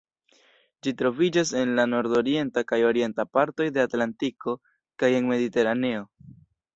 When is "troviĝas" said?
1.01-1.49